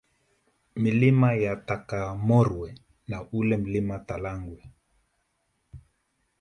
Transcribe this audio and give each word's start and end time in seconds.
Milima 0.75 1.33
ya 1.33 1.55
Takamorwa 1.55 2.71
na 3.07 3.27
ule 3.31 3.57
Mlima 3.57 3.99
Talagwe 3.99 4.71